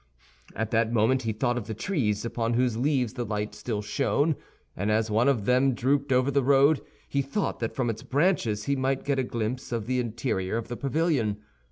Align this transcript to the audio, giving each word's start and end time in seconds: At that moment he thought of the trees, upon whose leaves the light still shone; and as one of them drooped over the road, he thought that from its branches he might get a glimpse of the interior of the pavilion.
At 0.55 0.71
that 0.71 0.91
moment 0.91 1.21
he 1.21 1.31
thought 1.31 1.59
of 1.59 1.67
the 1.67 1.75
trees, 1.75 2.25
upon 2.25 2.55
whose 2.55 2.75
leaves 2.75 3.13
the 3.13 3.23
light 3.23 3.53
still 3.53 3.83
shone; 3.83 4.35
and 4.75 4.89
as 4.89 5.11
one 5.11 5.27
of 5.27 5.45
them 5.45 5.75
drooped 5.75 6.11
over 6.11 6.31
the 6.31 6.41
road, 6.41 6.81
he 7.07 7.21
thought 7.21 7.59
that 7.59 7.75
from 7.75 7.87
its 7.87 8.01
branches 8.01 8.63
he 8.63 8.75
might 8.75 9.05
get 9.05 9.19
a 9.19 9.23
glimpse 9.23 9.71
of 9.71 9.85
the 9.85 9.99
interior 9.99 10.57
of 10.57 10.69
the 10.69 10.75
pavilion. 10.77 11.37